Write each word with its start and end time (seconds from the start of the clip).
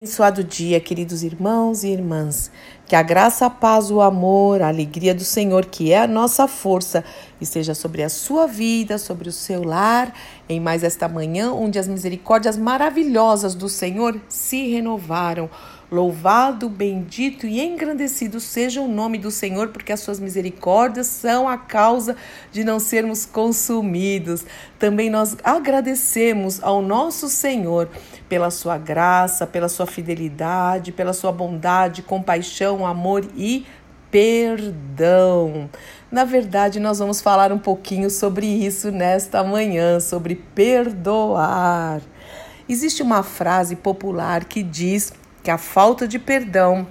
Abençoado 0.00 0.44
dia, 0.44 0.78
queridos 0.78 1.24
irmãos 1.24 1.82
e 1.82 1.88
irmãs. 1.88 2.52
Que 2.86 2.94
a 2.94 3.02
graça, 3.02 3.46
a 3.46 3.50
paz, 3.50 3.90
o 3.90 4.00
amor, 4.00 4.62
a 4.62 4.68
alegria 4.68 5.12
do 5.12 5.24
Senhor, 5.24 5.66
que 5.66 5.90
é 5.90 5.98
a 5.98 6.06
nossa 6.06 6.46
força, 6.46 7.04
esteja 7.40 7.74
sobre 7.74 8.04
a 8.04 8.08
sua 8.08 8.46
vida, 8.46 8.96
sobre 8.96 9.28
o 9.28 9.32
seu 9.32 9.64
lar, 9.64 10.14
em 10.48 10.60
mais 10.60 10.84
esta 10.84 11.08
manhã, 11.08 11.52
onde 11.52 11.80
as 11.80 11.88
misericórdias 11.88 12.56
maravilhosas 12.56 13.56
do 13.56 13.68
Senhor 13.68 14.20
se 14.28 14.70
renovaram. 14.70 15.50
Louvado, 15.90 16.68
bendito 16.68 17.46
e 17.46 17.64
engrandecido 17.64 18.40
seja 18.40 18.82
o 18.82 18.86
nome 18.86 19.16
do 19.16 19.30
Senhor, 19.30 19.68
porque 19.68 19.90
as 19.90 20.00
suas 20.00 20.20
misericórdias 20.20 21.06
são 21.06 21.48
a 21.48 21.56
causa 21.56 22.14
de 22.52 22.62
não 22.62 22.78
sermos 22.78 23.24
consumidos. 23.24 24.44
Também 24.78 25.08
nós 25.08 25.34
agradecemos 25.42 26.62
ao 26.62 26.82
nosso 26.82 27.30
Senhor 27.30 27.88
pela 28.28 28.50
sua 28.50 28.76
graça, 28.76 29.46
pela 29.46 29.66
sua 29.66 29.86
fidelidade, 29.86 30.92
pela 30.92 31.14
sua 31.14 31.32
bondade, 31.32 32.02
compaixão, 32.02 32.86
amor 32.86 33.24
e 33.34 33.64
perdão. 34.10 35.70
Na 36.12 36.24
verdade, 36.24 36.78
nós 36.78 36.98
vamos 36.98 37.22
falar 37.22 37.50
um 37.50 37.58
pouquinho 37.58 38.10
sobre 38.10 38.46
isso 38.46 38.90
nesta 38.90 39.42
manhã, 39.42 40.00
sobre 40.00 40.34
perdoar. 40.34 42.02
Existe 42.68 43.02
uma 43.02 43.22
frase 43.22 43.74
popular 43.74 44.44
que 44.44 44.62
diz 44.62 45.14
que 45.42 45.50
a 45.50 45.58
falta 45.58 46.06
de 46.06 46.18
perdão 46.18 46.86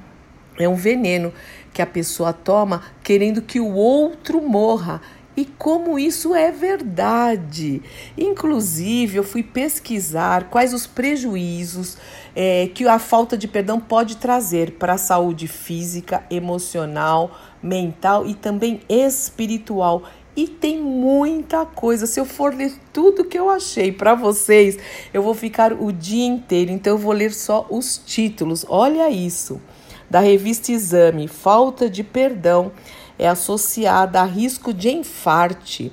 é 0.60 0.68
um 0.68 0.76
veneno 0.76 1.34
que 1.74 1.82
a 1.82 1.86
pessoa 1.86 2.34
toma 2.34 2.82
querendo 3.04 3.42
que 3.42 3.60
o 3.60 3.74
outro 3.74 4.42
morra. 4.42 5.02
E 5.36 5.46
como 5.46 6.00
isso 6.00 6.34
é 6.34 6.52
verdade. 6.52 7.84
Inclusive, 8.18 9.18
eu 9.18 9.24
fui 9.24 9.44
pesquisar 9.44 10.46
quais 10.46 10.74
os 10.74 10.88
prejuízos 10.88 11.96
é, 12.36 12.72
que 12.74 12.88
a 12.88 12.98
falta 12.98 13.38
de 13.38 13.48
perdão 13.48 13.80
pode 13.80 14.18
trazer 14.18 14.72
para 14.72 14.94
a 14.94 14.98
saúde 14.98 15.48
física, 15.48 16.24
emocional, 16.32 17.40
mental 17.62 18.26
e 18.26 18.34
também 18.34 18.82
espiritual. 18.90 20.02
E 20.38 20.48
tem 20.48 20.80
muita 20.80 21.66
coisa. 21.66 22.06
Se 22.06 22.20
eu 22.20 22.26
for 22.26 22.54
ler 22.54 22.72
tudo 22.94 23.26
que 23.26 23.40
eu 23.40 23.50
achei 23.50 23.92
para 23.92 24.14
vocês, 24.14 24.78
eu 25.12 25.24
vou 25.24 25.34
ficar 25.34 25.74
o 25.74 25.92
dia 25.92 26.28
inteiro. 26.28 26.70
Então 26.70 26.94
eu 26.94 26.98
vou 27.00 27.12
ler 27.12 27.34
só 27.34 27.66
os 27.72 27.98
títulos. 27.98 28.64
Olha 28.70 29.10
isso. 29.10 29.60
Da 30.08 30.20
revista 30.20 30.72
Exame: 30.72 31.28
Falta 31.28 31.90
de 31.90 32.04
perdão 32.04 32.72
é 33.18 33.28
associada 33.28 34.22
a 34.22 34.26
risco 34.26 34.72
de 34.72 34.92
infarte. 34.92 35.92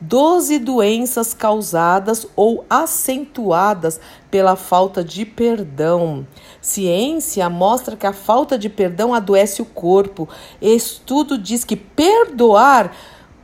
12 0.00 0.58
doenças 0.58 1.32
causadas 1.32 2.26
ou 2.34 2.64
acentuadas 2.68 4.00
pela 4.30 4.56
falta 4.56 5.04
de 5.04 5.24
perdão. 5.24 6.26
Ciência 6.60 7.48
mostra 7.48 7.96
que 7.96 8.06
a 8.06 8.12
falta 8.12 8.58
de 8.58 8.68
perdão 8.68 9.14
adoece 9.14 9.62
o 9.62 9.64
corpo. 9.64 10.28
Estudo 10.60 11.38
diz 11.38 11.64
que 11.64 11.76
perdoar 11.76 12.94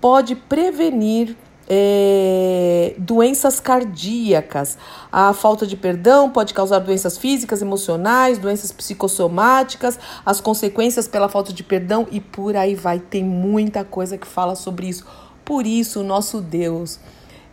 pode 0.00 0.34
prevenir 0.34 1.36
é, 1.68 2.94
doenças 2.98 3.60
cardíacas. 3.60 4.76
A 5.12 5.32
falta 5.32 5.64
de 5.64 5.76
perdão 5.76 6.28
pode 6.28 6.52
causar 6.52 6.80
doenças 6.80 7.16
físicas, 7.16 7.62
emocionais, 7.62 8.38
doenças 8.38 8.72
psicossomáticas, 8.72 9.98
as 10.26 10.40
consequências 10.40 11.06
pela 11.06 11.28
falta 11.28 11.52
de 11.52 11.62
perdão 11.62 12.08
e 12.10 12.20
por 12.20 12.56
aí 12.56 12.74
vai. 12.74 12.98
Tem 12.98 13.22
muita 13.22 13.84
coisa 13.84 14.18
que 14.18 14.26
fala 14.26 14.56
sobre 14.56 14.88
isso. 14.88 15.06
Por 15.44 15.66
isso, 15.66 16.02
nosso 16.02 16.40
Deus 16.40 16.98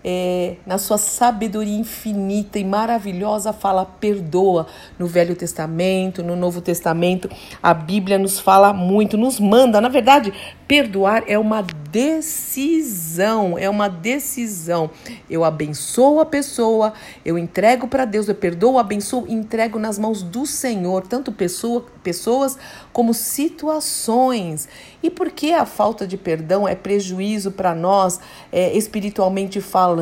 é, 0.10 0.56
na 0.66 0.78
sua 0.78 0.98
sabedoria 0.98 1.78
infinita 1.78 2.58
e 2.58 2.64
maravilhosa, 2.64 3.52
fala 3.52 3.84
perdoa. 3.84 4.66
No 4.98 5.06
Velho 5.06 5.36
Testamento, 5.36 6.24
no 6.24 6.34
Novo 6.34 6.62
Testamento, 6.62 7.30
a 7.62 7.74
Bíblia 7.74 8.18
nos 8.18 8.40
fala 8.40 8.72
muito, 8.72 9.18
nos 9.18 9.38
manda. 9.38 9.82
Na 9.82 9.90
verdade, 9.90 10.34
perdoar 10.66 11.26
é 11.28 11.38
uma 11.38 11.62
decisão, 11.62 13.58
é 13.58 13.70
uma 13.70 13.90
decisão. 13.90 14.90
Eu 15.30 15.44
abençoo 15.44 16.22
a 16.22 16.26
pessoa, 16.26 16.94
eu 17.26 17.38
entrego 17.38 17.86
para 17.86 18.06
Deus, 18.06 18.30
eu 18.30 18.36
perdoo, 18.36 18.80
abençoo, 18.80 19.26
entrego 19.28 19.78
nas 19.78 20.00
mãos 20.00 20.24
do 20.24 20.46
Senhor, 20.46 21.06
tanto 21.06 21.34
pessoa, 21.34 21.86
pessoas 22.02 22.58
como 22.94 23.14
situações. 23.14 24.70
E 25.04 25.10
por 25.10 25.32
que 25.32 25.54
a 25.54 25.66
falta 25.66 26.08
de 26.08 26.16
perdão 26.16 26.66
é 26.66 26.76
prejuízo 26.76 27.52
para 27.52 27.76
nós, 27.76 28.22
é, 28.54 28.72
espiritualmente 28.72 29.60
falando? 29.60 29.97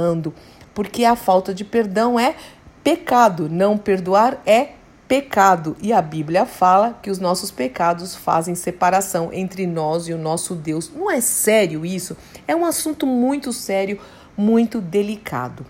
Porque 0.73 1.05
a 1.05 1.15
falta 1.15 1.53
de 1.53 1.63
perdão 1.63 2.19
é 2.19 2.35
pecado, 2.83 3.49
não 3.49 3.77
perdoar 3.77 4.41
é 4.45 4.73
pecado. 5.07 5.75
E 5.81 5.93
a 5.93 6.01
Bíblia 6.01 6.45
fala 6.45 6.97
que 7.01 7.09
os 7.09 7.19
nossos 7.19 7.51
pecados 7.51 8.15
fazem 8.15 8.55
separação 8.55 9.29
entre 9.31 9.65
nós 9.65 10.07
e 10.07 10.13
o 10.13 10.17
nosso 10.17 10.55
Deus. 10.55 10.91
Não 10.93 11.09
é 11.09 11.21
sério 11.21 11.85
isso? 11.85 12.17
É 12.47 12.55
um 12.55 12.65
assunto 12.65 13.05
muito 13.05 13.53
sério, 13.53 13.99
muito 14.37 14.81
delicado. 14.81 15.65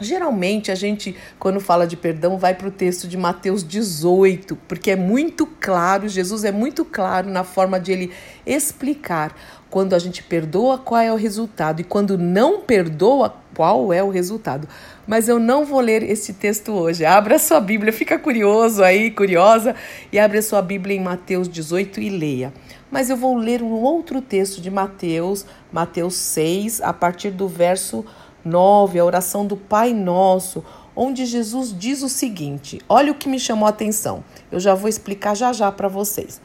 Geralmente 0.00 0.72
a 0.72 0.74
gente, 0.74 1.14
quando 1.38 1.60
fala 1.60 1.86
de 1.86 1.96
perdão, 1.96 2.36
vai 2.36 2.52
para 2.52 2.66
o 2.66 2.70
texto 2.70 3.06
de 3.06 3.16
Mateus 3.16 3.62
18, 3.62 4.56
porque 4.66 4.90
é 4.90 4.96
muito 4.96 5.46
claro, 5.46 6.08
Jesus 6.08 6.42
é 6.42 6.50
muito 6.50 6.84
claro 6.84 7.30
na 7.30 7.44
forma 7.44 7.78
de 7.78 7.92
ele 7.92 8.12
explicar 8.44 9.36
quando 9.70 9.94
a 9.94 9.98
gente 9.98 10.22
perdoa, 10.22 10.78
qual 10.78 11.00
é 11.00 11.12
o 11.12 11.16
resultado, 11.16 11.80
e 11.80 11.84
quando 11.84 12.18
não 12.18 12.60
perdoa, 12.60 13.34
qual 13.54 13.92
é 13.92 14.02
o 14.02 14.08
resultado. 14.08 14.68
Mas 15.06 15.28
eu 15.28 15.38
não 15.38 15.64
vou 15.64 15.80
ler 15.80 16.02
esse 16.02 16.32
texto 16.34 16.72
hoje. 16.72 17.04
Abra 17.04 17.38
sua 17.38 17.60
Bíblia, 17.60 17.92
fica 17.92 18.18
curioso 18.18 18.82
aí, 18.82 19.10
curiosa, 19.10 19.74
e 20.12 20.18
abre 20.18 20.38
a 20.38 20.42
sua 20.42 20.62
Bíblia 20.62 20.96
em 20.96 21.00
Mateus 21.00 21.48
18 21.48 22.00
e 22.00 22.08
leia. 22.08 22.52
Mas 22.90 23.10
eu 23.10 23.16
vou 23.16 23.36
ler 23.36 23.62
um 23.62 23.72
outro 23.72 24.20
texto 24.20 24.60
de 24.60 24.70
Mateus, 24.70 25.44
Mateus 25.72 26.14
6, 26.14 26.80
a 26.80 26.92
partir 26.92 27.30
do 27.30 27.48
verso 27.48 28.04
9, 28.44 28.98
a 28.98 29.04
oração 29.04 29.46
do 29.46 29.56
Pai 29.56 29.92
Nosso, 29.92 30.64
onde 30.94 31.26
Jesus 31.26 31.74
diz 31.76 32.02
o 32.02 32.08
seguinte: 32.08 32.80
olha 32.88 33.12
o 33.12 33.14
que 33.14 33.28
me 33.28 33.38
chamou 33.38 33.66
a 33.66 33.70
atenção. 33.70 34.22
Eu 34.50 34.60
já 34.60 34.74
vou 34.74 34.88
explicar 34.88 35.34
já 35.34 35.52
já 35.52 35.70
para 35.72 35.88
vocês. 35.88 36.40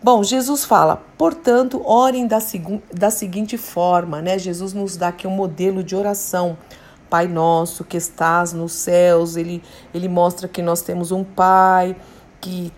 Bom, 0.00 0.22
Jesus 0.22 0.64
fala, 0.64 1.02
portanto, 1.18 1.82
orem 1.84 2.26
da, 2.26 2.38
da 2.94 3.10
seguinte 3.10 3.58
forma, 3.58 4.22
né? 4.22 4.38
Jesus 4.38 4.72
nos 4.72 4.96
dá 4.96 5.08
aqui 5.08 5.26
um 5.26 5.30
modelo 5.30 5.82
de 5.82 5.96
oração. 5.96 6.56
Pai 7.10 7.26
nosso 7.26 7.84
que 7.84 7.96
estás 7.96 8.52
nos 8.52 8.72
céus, 8.72 9.34
ele, 9.34 9.62
ele 9.92 10.08
mostra 10.08 10.46
que 10.46 10.62
nós 10.62 10.82
temos 10.82 11.10
um 11.10 11.24
Pai 11.24 11.96
que 12.40 12.72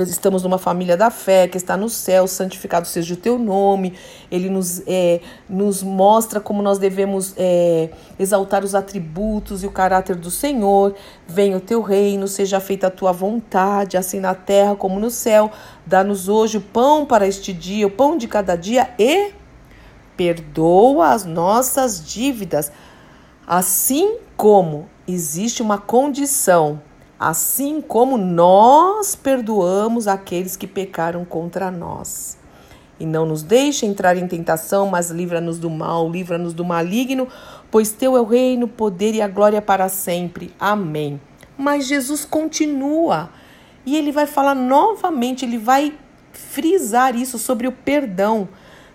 estamos 0.00 0.42
numa 0.42 0.58
família 0.58 0.96
da 0.96 1.10
fé, 1.10 1.48
que 1.48 1.56
está 1.56 1.76
no 1.76 1.88
céu, 1.88 2.26
santificado 2.26 2.86
seja 2.86 3.14
o 3.14 3.16
teu 3.16 3.38
nome. 3.38 3.94
Ele 4.30 4.50
nos, 4.50 4.82
é, 4.86 5.20
nos 5.48 5.82
mostra 5.82 6.38
como 6.38 6.62
nós 6.62 6.78
devemos 6.78 7.32
é, 7.36 7.90
exaltar 8.18 8.62
os 8.62 8.74
atributos 8.74 9.62
e 9.62 9.66
o 9.66 9.70
caráter 9.70 10.16
do 10.16 10.30
Senhor. 10.30 10.94
Venha 11.26 11.56
o 11.56 11.60
teu 11.60 11.80
reino, 11.80 12.28
seja 12.28 12.60
feita 12.60 12.88
a 12.88 12.90
tua 12.90 13.10
vontade, 13.10 13.96
assim 13.96 14.20
na 14.20 14.34
terra 14.34 14.76
como 14.76 15.00
no 15.00 15.10
céu. 15.10 15.50
Dá-nos 15.86 16.28
hoje 16.28 16.58
o 16.58 16.60
pão 16.60 17.06
para 17.06 17.26
este 17.26 17.54
dia, 17.54 17.86
o 17.86 17.90
pão 17.90 18.18
de 18.18 18.28
cada 18.28 18.54
dia 18.54 18.90
e 18.98 19.32
perdoa 20.14 21.10
as 21.12 21.24
nossas 21.24 22.04
dívidas, 22.04 22.70
assim 23.46 24.18
como 24.36 24.88
existe 25.06 25.62
uma 25.62 25.78
condição 25.78 26.80
assim 27.18 27.80
como 27.80 28.18
nós 28.18 29.14
perdoamos 29.14 30.06
aqueles 30.06 30.56
que 30.56 30.66
pecaram 30.66 31.24
contra 31.24 31.70
nós. 31.70 32.38
E 32.98 33.04
não 33.04 33.26
nos 33.26 33.42
deixe 33.42 33.84
entrar 33.84 34.16
em 34.16 34.26
tentação, 34.26 34.88
mas 34.88 35.10
livra-nos 35.10 35.58
do 35.58 35.68
mal, 35.68 36.10
livra-nos 36.10 36.54
do 36.54 36.64
maligno, 36.64 37.28
pois 37.70 37.92
teu 37.92 38.16
é 38.16 38.20
o 38.20 38.24
reino, 38.24 38.66
o 38.66 38.68
poder 38.68 39.14
e 39.14 39.20
a 39.20 39.28
glória 39.28 39.60
para 39.60 39.88
sempre. 39.88 40.54
Amém. 40.58 41.20
Mas 41.58 41.86
Jesus 41.86 42.24
continua 42.24 43.30
e 43.84 43.96
ele 43.96 44.12
vai 44.12 44.26
falar 44.26 44.54
novamente, 44.54 45.44
ele 45.44 45.58
vai 45.58 45.94
frisar 46.32 47.14
isso 47.14 47.38
sobre 47.38 47.66
o 47.66 47.72
perdão. 47.72 48.48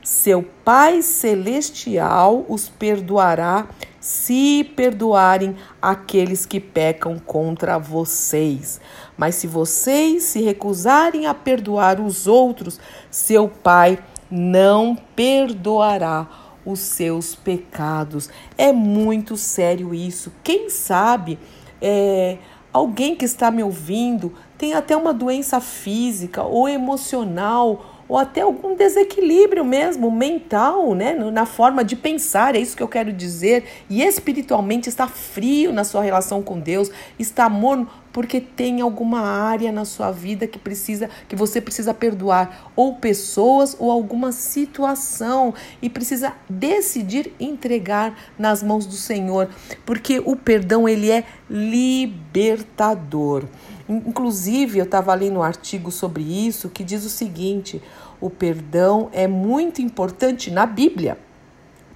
Seu 0.03 0.43
Pai 0.65 1.01
Celestial 1.03 2.43
os 2.49 2.67
perdoará 2.67 3.67
se 4.01 4.63
perdoarem 4.75 5.55
aqueles 5.79 6.45
que 6.45 6.59
pecam 6.59 7.19
contra 7.19 7.77
vocês. 7.77 8.81
Mas 9.15 9.35
se 9.35 9.45
vocês 9.45 10.23
se 10.23 10.41
recusarem 10.41 11.27
a 11.27 11.33
perdoar 11.33 12.01
os 12.01 12.25
outros, 12.25 12.79
seu 13.11 13.47
Pai 13.47 13.99
não 14.29 14.95
perdoará 15.15 16.27
os 16.65 16.79
seus 16.79 17.35
pecados. 17.35 18.29
É 18.57 18.73
muito 18.73 19.37
sério 19.37 19.93
isso. 19.93 20.31
Quem 20.43 20.69
sabe 20.69 21.37
é, 21.79 22.39
alguém 22.73 23.15
que 23.15 23.25
está 23.25 23.51
me 23.51 23.63
ouvindo 23.63 24.33
tem 24.57 24.73
até 24.73 24.97
uma 24.97 25.13
doença 25.13 25.59
física 25.59 26.43
ou 26.43 26.67
emocional 26.67 27.90
ou 28.11 28.17
até 28.17 28.41
algum 28.41 28.75
desequilíbrio 28.75 29.63
mesmo 29.63 30.11
mental, 30.11 30.93
né, 30.93 31.13
na 31.13 31.45
forma 31.45 31.81
de 31.81 31.95
pensar, 31.95 32.57
é 32.57 32.59
isso 32.59 32.75
que 32.75 32.83
eu 32.83 32.87
quero 32.89 33.13
dizer, 33.13 33.63
e 33.89 34.03
espiritualmente 34.03 34.89
está 34.89 35.07
frio 35.07 35.71
na 35.71 35.85
sua 35.85 36.01
relação 36.01 36.43
com 36.43 36.59
Deus, 36.59 36.91
está 37.17 37.47
morno 37.47 37.87
porque 38.11 38.41
tem 38.41 38.81
alguma 38.81 39.21
área 39.21 39.71
na 39.71 39.85
sua 39.85 40.11
vida 40.11 40.47
que 40.47 40.59
precisa 40.59 41.09
que 41.27 41.35
você 41.35 41.61
precisa 41.61 41.93
perdoar 41.93 42.71
ou 42.75 42.95
pessoas 42.95 43.75
ou 43.79 43.91
alguma 43.91 44.31
situação 44.31 45.53
e 45.81 45.89
precisa 45.89 46.33
decidir 46.49 47.33
entregar 47.39 48.17
nas 48.37 48.61
mãos 48.61 48.85
do 48.85 48.95
Senhor, 48.95 49.49
porque 49.85 50.21
o 50.25 50.35
perdão 50.35 50.87
ele 50.87 51.09
é 51.09 51.23
libertador. 51.49 53.45
Inclusive, 53.87 54.79
eu 54.79 54.85
estava 54.85 55.13
lendo 55.13 55.39
um 55.39 55.43
artigo 55.43 55.91
sobre 55.91 56.23
isso 56.23 56.69
que 56.69 56.83
diz 56.83 57.03
o 57.03 57.09
seguinte: 57.09 57.81
o 58.19 58.29
perdão 58.29 59.09
é 59.11 59.27
muito 59.27 59.81
importante 59.81 60.49
na 60.51 60.65
Bíblia, 60.65 61.17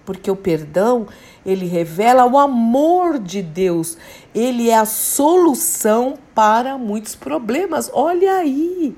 porque 0.05 0.29
o 0.29 0.35
perdão 0.35 1.07
ele 1.45 1.65
revela 1.65 2.25
o 2.25 2.37
amor 2.37 3.19
de 3.19 3.41
Deus, 3.41 3.97
ele 4.33 4.69
é 4.69 4.77
a 4.77 4.85
solução 4.85 6.17
para 6.33 6.77
muitos 6.77 7.15
problemas. 7.15 7.89
Olha 7.93 8.35
aí! 8.35 8.95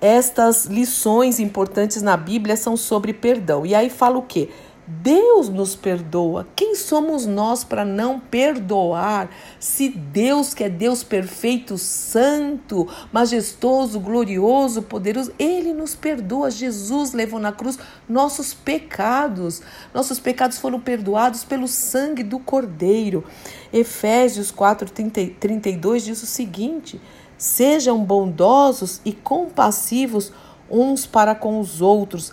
Estas 0.00 0.66
lições 0.66 1.40
importantes 1.40 2.02
na 2.02 2.16
Bíblia 2.16 2.56
são 2.56 2.76
sobre 2.76 3.12
perdão. 3.12 3.64
E 3.64 3.74
aí 3.74 3.88
fala 3.88 4.18
o 4.18 4.22
quê? 4.22 4.50
Deus 4.86 5.48
nos 5.48 5.74
perdoa. 5.74 6.46
Quem 6.54 6.74
somos 6.74 7.24
nós 7.24 7.64
para 7.64 7.86
não 7.86 8.20
perdoar? 8.20 9.30
Se 9.58 9.88
Deus, 9.88 10.52
que 10.52 10.62
é 10.62 10.68
Deus 10.68 11.02
perfeito, 11.02 11.78
santo, 11.78 12.86
majestoso, 13.10 13.98
glorioso, 13.98 14.82
poderoso, 14.82 15.32
Ele 15.38 15.72
nos 15.72 15.94
perdoa. 15.94 16.50
Jesus 16.50 17.14
levou 17.14 17.40
na 17.40 17.50
cruz 17.50 17.78
nossos 18.06 18.52
pecados. 18.52 19.62
Nossos 19.94 20.18
pecados 20.18 20.58
foram 20.58 20.78
perdoados 20.78 21.44
pelo 21.44 21.66
sangue 21.66 22.22
do 22.22 22.38
Cordeiro. 22.38 23.24
Efésios 23.72 24.50
4, 24.50 24.90
30, 24.90 25.26
32 25.40 26.04
diz 26.04 26.22
o 26.22 26.26
seguinte: 26.26 27.00
Sejam 27.38 28.04
bondosos 28.04 29.00
e 29.02 29.12
compassivos 29.12 30.30
uns 30.70 31.06
para 31.06 31.34
com 31.34 31.60
os 31.60 31.80
outros 31.80 32.32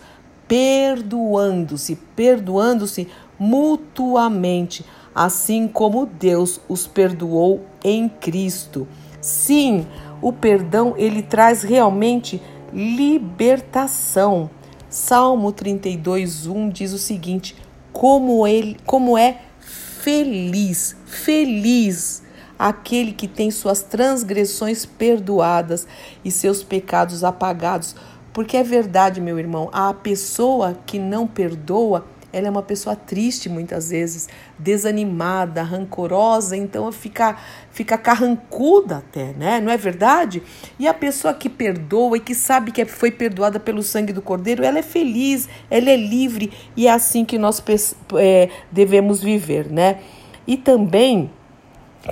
perdoando-se, 0.52 1.96
perdoando-se 2.14 3.08
mutuamente, 3.40 4.86
assim 5.16 5.66
como 5.66 6.06
Deus 6.06 6.60
os 6.68 6.86
perdoou 6.86 7.66
em 7.82 8.10
Cristo. 8.10 8.86
Sim, 9.22 9.88
o 10.22 10.34
perdão 10.34 10.94
ele 10.98 11.22
traz 11.22 11.64
realmente 11.64 12.42
libertação. 12.74 14.50
Salmo 14.90 15.54
32:1 15.54 16.70
diz 16.70 16.92
o 16.92 16.98
seguinte: 16.98 17.56
como 17.94 18.46
ele, 18.46 18.76
como 18.86 19.18
é 19.18 19.44
feliz, 19.62 20.98
feliz 21.06 22.24
aquele 22.60 23.14
que 23.14 23.28
tem 23.28 23.50
suas 23.50 23.82
transgressões 23.82 24.86
perdoadas 24.86 25.88
e 26.26 26.30
seus 26.30 26.62
pecados 26.62 27.24
apagados 27.24 27.96
porque 28.34 28.58
é 28.58 28.64
verdade, 28.64 29.20
meu 29.20 29.38
irmão, 29.38 29.70
a 29.74 29.94
pessoa 29.94 30.78
que 30.86 30.98
não 30.98 31.28
perdoa, 31.28 32.06
ela 32.34 32.48
é 32.48 32.50
uma 32.50 32.64
pessoa 32.64 32.96
triste 32.96 33.50
muitas 33.50 33.90
vezes, 33.90 34.30
desanimada, 34.58 35.64
rancorosa, 35.64 36.56
então 36.56 36.90
fica, 36.92 37.38
fica 37.72 37.98
carrancuda 37.98 38.98
até, 38.98 39.34
né? 39.34 39.60
Não 39.60 39.70
é 39.70 39.76
verdade? 39.76 40.42
E 40.80 40.88
a 40.88 40.94
pessoa 40.94 41.34
que 41.34 41.50
perdoa 41.50 42.16
e 42.16 42.20
que 42.22 42.34
sabe 42.34 42.72
que 42.72 42.86
foi 42.86 43.12
perdoada 43.12 43.60
pelo 43.60 43.84
sangue 43.84 44.14
do 44.14 44.22
Cordeiro, 44.22 44.64
ela 44.64 44.80
é 44.80 44.84
feliz, 44.84 45.50
ela 45.70 45.90
é 45.90 45.98
livre 45.98 46.54
e 46.76 46.88
é 46.88 46.92
assim 46.92 47.26
que 47.26 47.38
nós 47.38 47.62
é, 48.18 48.50
devemos 48.72 49.22
viver, 49.22 49.70
né? 49.70 50.00
E 50.48 50.56
também, 50.56 51.30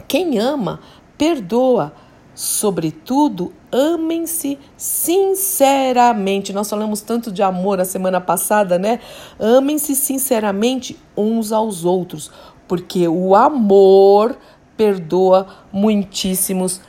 quem 0.08 0.38
ama, 0.38 0.82
perdoa. 1.18 1.94
Sobretudo, 2.36 3.52
amem-se 3.72 4.58
sinceramente. 4.78 6.54
Nós 6.54 6.70
falamos 6.70 7.02
tanto 7.02 7.32
de 7.32 7.42
amor 7.42 7.80
a 7.80 7.86
semana 7.86 8.20
passada, 8.22 8.78
né? 8.78 9.00
Amem-se 9.40 9.96
sinceramente 9.96 10.98
uns 11.16 11.52
aos 11.52 11.86
outros, 11.86 12.32
porque 12.68 13.08
o 13.08 13.36
amor 13.36 14.38
perdoa 14.78 15.48
muitíssimos 15.72 16.82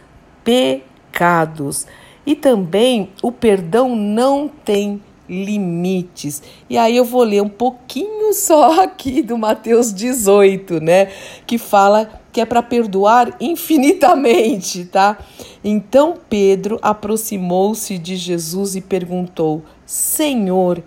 pecados. 0.44 1.86
E 2.24 2.34
também 2.34 3.10
o 3.22 3.32
perdão 3.32 3.96
não 3.96 4.46
tem 4.48 5.02
limites. 5.30 6.42
E 6.68 6.76
aí 6.76 6.96
eu 6.96 7.04
vou 7.04 7.22
ler 7.22 7.40
um 7.40 7.48
pouquinho 7.48 8.34
só 8.34 8.82
aqui 8.82 9.22
do 9.22 9.38
Mateus 9.38 9.94
18, 9.94 10.80
né? 10.80 11.06
Que 11.46 11.56
fala 11.56 12.20
que 12.32 12.40
é 12.40 12.44
para 12.44 12.62
perdoar 12.62 13.36
infinitamente, 13.40 14.84
tá? 14.84 15.18
Então 15.62 16.14
Pedro 16.28 16.78
aproximou-se 16.82 17.96
de 17.96 18.16
Jesus 18.16 18.74
e 18.74 18.80
perguntou: 18.80 19.62
Senhor, 19.86 20.82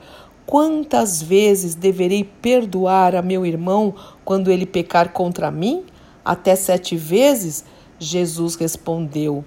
quantas 0.45 1.22
vezes 1.22 1.74
deverei 1.74 2.24
perdoar 2.24 3.16
a 3.16 3.22
meu 3.22 3.45
irmão 3.45 3.95
quando 4.25 4.51
ele 4.51 4.66
pecar 4.66 5.10
contra 5.12 5.50
mim? 5.50 5.84
Até 6.24 6.56
sete 6.56 6.95
vezes? 6.95 7.66
Jesus 8.00 8.56
respondeu: 8.56 9.44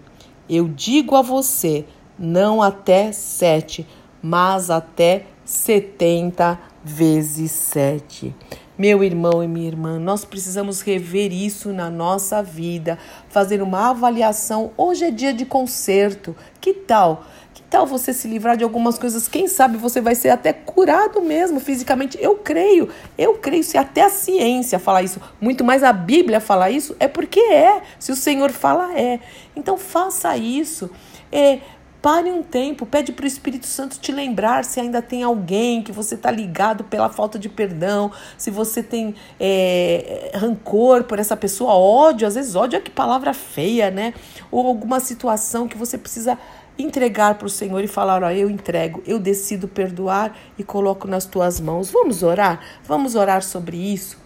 Eu 0.49 0.69
digo 0.69 1.17
a 1.17 1.23
você, 1.23 1.85
não 2.19 2.63
até 2.63 3.13
sete, 3.13 3.87
mas 4.23 4.71
até 4.71 5.27
setenta 5.45 6.59
vezes 6.85 7.53
sete. 7.53 8.35
Meu 8.79 9.03
irmão 9.03 9.43
e 9.43 9.49
minha 9.49 9.67
irmã, 9.67 9.99
nós 9.99 10.23
precisamos 10.25 10.83
rever 10.83 11.33
isso 11.33 11.73
na 11.73 11.89
nossa 11.89 12.43
vida, 12.43 12.99
fazer 13.31 13.63
uma 13.63 13.89
avaliação. 13.89 14.71
Hoje 14.77 15.07
é 15.07 15.11
dia 15.11 15.33
de 15.33 15.47
conserto. 15.47 16.37
Que 16.61 16.75
tal? 16.75 17.25
Que 17.55 17.63
tal 17.63 17.87
você 17.87 18.13
se 18.13 18.29
livrar 18.29 18.55
de 18.55 18.65
algumas 18.65 18.99
coisas? 18.99 19.29
Quem 19.29 19.49
sabe 19.49 19.79
você 19.79 19.99
vai 19.99 20.15
ser 20.15 20.29
até 20.29 20.53
curado 20.53 21.23
mesmo 21.23 21.59
fisicamente. 21.59 22.19
Eu 22.21 22.35
creio, 22.37 22.91
eu 23.17 23.39
creio. 23.39 23.65
Se 23.65 23.79
até 23.79 24.03
a 24.03 24.11
ciência 24.11 24.79
falar 24.79 25.03
isso, 25.03 25.23
muito 25.41 25.65
mais 25.65 25.83
a 25.83 25.91
Bíblia 25.91 26.39
falar 26.39 26.71
isso, 26.71 26.95
é 27.01 27.09
porque 27.09 27.41
é. 27.41 27.81
Se 27.99 28.12
o 28.12 28.17
Senhor 28.17 28.51
fala, 28.53 28.93
é. 28.93 29.21
Então 29.57 29.79
faça 29.79 30.37
isso. 30.37 30.91
É, 31.33 31.61
Pare 32.01 32.31
um 32.31 32.43
tempo, 32.43 32.87
pede 32.87 33.13
para 33.13 33.25
o 33.25 33.27
Espírito 33.27 33.67
Santo 33.67 33.99
te 33.99 34.13
lembrar 34.13 34.65
se 34.65 34.79
ainda 34.79 35.03
tem 35.03 35.23
alguém 35.23 35.83
que 35.83 35.91
você 35.91 36.15
está 36.15 36.31
ligado 36.31 36.85
pela 36.85 37.09
falta 37.09 37.39
de 37.39 37.49
perdão, 37.49 38.13
se 38.39 38.51
você 38.51 38.83
tem 38.83 39.15
é, 39.41 40.31
rancor 40.35 41.05
por 41.05 41.19
essa 41.19 41.37
pessoa, 41.37 41.75
ódio, 41.75 42.27
às 42.27 42.35
vezes 42.35 42.55
ódio 42.55 42.77
é 42.77 42.81
que 42.81 42.91
palavra 42.91 43.33
feia, 43.33 43.91
né? 43.91 44.15
Ou 44.51 44.67
alguma 44.67 45.01
situação 45.01 45.67
que 45.67 45.77
você 45.77 45.99
precisa 45.99 46.39
entregar 46.79 47.37
para 47.37 47.47
o 47.47 47.51
Senhor 47.51 47.83
e 47.83 47.89
falar: 47.89 48.23
Ó, 48.23 48.31
eu 48.31 48.50
entrego, 48.50 49.03
eu 49.07 49.19
decido 49.19 49.67
perdoar 49.67 50.37
e 50.59 50.62
coloco 50.62 51.09
nas 51.09 51.25
tuas 51.25 51.61
mãos. 51.61 51.91
Vamos 51.91 52.23
orar? 52.23 52.61
Vamos 52.85 53.15
orar 53.15 53.43
sobre 53.43 53.76
isso? 53.76 54.25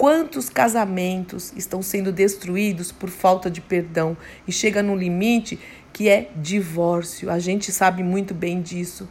Quantos 0.00 0.48
casamentos 0.48 1.52
estão 1.54 1.82
sendo 1.82 2.10
destruídos 2.10 2.90
por 2.90 3.10
falta 3.10 3.50
de 3.50 3.60
perdão 3.60 4.16
e 4.48 4.50
chega 4.50 4.82
no 4.82 4.96
limite 4.96 5.60
que 5.92 6.08
é 6.08 6.30
divórcio. 6.36 7.30
A 7.30 7.38
gente 7.38 7.70
sabe 7.70 8.02
muito 8.02 8.32
bem 8.32 8.62
disso 8.62 9.06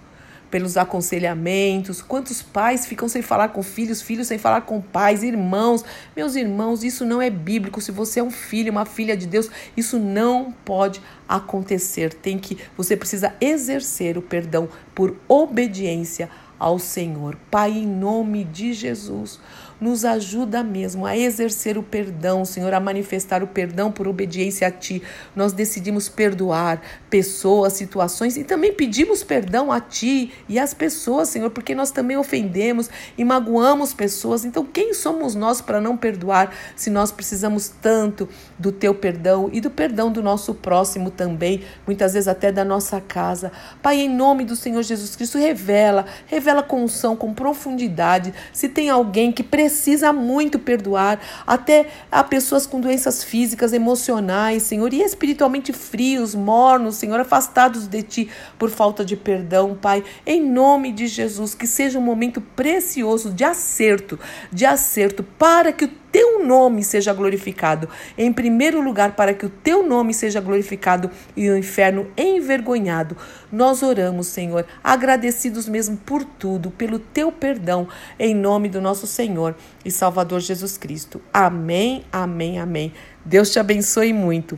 pelos 0.50 0.78
aconselhamentos. 0.78 2.02
Quantos 2.02 2.42
pais 2.42 2.88
ficam 2.88 3.08
sem 3.08 3.22
falar 3.22 3.50
com 3.50 3.62
filhos, 3.62 4.02
filhos 4.02 4.26
sem 4.26 4.40
falar 4.40 4.62
com 4.62 4.82
pais, 4.82 5.22
irmãos. 5.22 5.86
Meus 6.16 6.36
irmãos, 6.36 6.84
isso 6.84 7.06
não 7.06 7.22
é 7.22 7.30
bíblico. 7.30 7.80
Se 7.80 7.92
você 7.92 8.20
é 8.20 8.24
um 8.24 8.32
filho, 8.32 8.72
uma 8.72 8.84
filha 8.84 9.16
de 9.16 9.28
Deus, 9.28 9.48
isso 9.78 10.00
não 10.00 10.52
pode 10.66 11.00
acontecer. 11.28 12.16
Tem 12.16 12.40
que 12.40 12.58
você 12.76 12.98
precisa 12.98 13.36
exercer 13.40 14.18
o 14.18 14.24
perdão 14.24 14.68
por 14.96 15.16
obediência 15.28 16.32
ao 16.60 16.78
Senhor. 16.78 17.38
Pai, 17.50 17.72
em 17.72 17.88
nome 17.88 18.44
de 18.44 18.74
Jesus, 18.74 19.40
nos 19.80 20.04
ajuda 20.04 20.64
mesmo 20.64 21.06
a 21.06 21.16
exercer 21.16 21.78
o 21.78 21.84
perdão, 21.84 22.44
Senhor, 22.44 22.74
a 22.74 22.80
manifestar 22.80 23.42
o 23.42 23.48
perdão 23.48 23.92
por 23.92 24.08
obediência 24.08 24.68
a 24.68 24.72
Ti. 24.72 25.02
Nós 25.36 25.54
decidimos 25.54 26.10
perdoar 26.10 26.82
pessoas, 27.10 27.74
situações 27.74 28.36
e 28.36 28.44
também 28.44 28.74
pedimos 28.74 29.24
perdão 29.24 29.72
a 29.72 29.80
Ti 29.80 30.34
e 30.50 30.60
às 30.60 30.74
pessoas, 30.74 31.30
Senhor, 31.30 31.50
porque 31.50 31.74
nós 31.74 31.92
também 31.92 32.18
ofendemos 32.18 32.90
e 33.18 33.24
magoamos 33.24 33.94
pessoas. 33.94 34.44
Então, 34.44 34.66
quem 34.66 34.94
somos 34.94 35.36
nós 35.36 35.62
para 35.62 35.80
não 35.80 35.96
perdoar 35.96 36.54
se 36.76 36.90
nós 36.90 37.12
precisamos 37.12 37.70
tanto 37.82 38.28
do 38.58 38.72
Teu 38.72 38.94
perdão 38.94 39.50
e 39.52 39.62
do 39.62 39.70
perdão 39.70 40.12
do 40.12 40.22
nosso 40.22 40.54
próximo 40.54 41.10
também, 41.10 41.64
muitas 41.86 42.14
vezes 42.14 42.28
até 42.28 42.52
da 42.52 42.66
nossa 42.66 43.00
casa? 43.00 43.52
Pai, 43.82 43.98
em 43.98 44.10
nome 44.10 44.44
do 44.44 44.56
Senhor 44.56 44.84
Jesus 44.84 45.16
Cristo, 45.16 45.38
revela, 45.38 46.06
revela 46.28 46.62
com 46.62 46.84
unção, 46.84 47.16
com 47.16 47.34
profundidade, 47.34 48.34
se 48.52 48.68
tem 48.68 48.90
alguém 48.90 49.32
que 49.32 49.44
precisa 49.44 49.69
precisa 49.70 50.12
muito 50.12 50.58
perdoar, 50.58 51.22
até 51.46 51.90
a 52.12 52.24
pessoas 52.24 52.66
com 52.66 52.82
doenças 52.82 53.24
físicas, 53.24 53.72
emocionais, 53.72 54.64
Senhor, 54.64 54.92
e 54.92 55.04
espiritualmente 55.04 55.72
frios, 55.72 56.34
mornos, 56.34 56.96
Senhor, 56.96 57.20
afastados 57.20 57.88
de 57.88 58.02
Ti 58.02 58.30
por 58.58 58.72
falta 58.72 59.06
de 59.06 59.16
perdão, 59.16 59.78
Pai. 59.80 60.04
Em 60.26 60.42
nome 60.42 60.92
de 60.92 61.06
Jesus, 61.06 61.54
que 61.54 61.68
seja 61.68 62.00
um 62.00 62.02
momento 62.02 62.42
precioso 62.42 63.30
de 63.30 63.44
acerto, 63.44 64.20
de 64.52 64.66
acerto, 64.66 65.24
para 65.38 65.72
que 65.72 65.86
o 65.86 65.92
teu 66.40 66.46
nome 66.46 66.84
seja 66.84 67.14
glorificado. 67.14 67.90
Em 68.18 68.32
primeiro 68.32 68.82
lugar, 68.82 69.16
para 69.16 69.34
que 69.34 69.46
o 69.46 69.50
teu 69.50 69.86
nome 69.86 70.14
seja 70.14 70.40
glorificado 70.40 71.12
e 71.36 71.50
o 71.50 71.58
inferno 71.58 72.08
envergonhado. 72.18 73.18
Nós 73.52 73.84
oramos, 73.84 74.28
Senhor, 74.28 74.66
agradecidos 74.82 75.68
mesmo 75.68 75.98
por 75.98 76.24
tudo, 76.24 76.72
pelo 76.72 76.98
teu 76.98 77.32
perdão, 77.32 77.88
em 78.18 78.34
nome 78.34 78.70
do 78.70 78.80
nosso 78.80 79.06
Senhor 79.06 79.56
e 79.84 79.92
Salvador 79.92 80.40
Jesus 80.40 80.78
Cristo. 80.78 81.22
Amém, 81.34 82.06
amém, 82.12 82.58
amém. 82.58 82.94
Deus 83.26 83.52
te 83.52 83.60
abençoe 83.60 84.14
muito. 84.14 84.58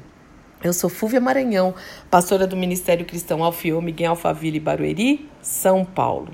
Eu 0.64 0.74
sou 0.74 0.90
Fúvia 0.90 1.20
Maranhão, 1.20 1.74
pastora 2.12 2.46
do 2.46 2.56
Ministério 2.56 3.06
Cristão 3.06 3.44
Alfiô 3.44 3.82
Miguel 3.82 4.12
Alphaville 4.12 4.60
Barueri, 4.60 5.28
São 5.42 5.84
Paulo. 5.84 6.32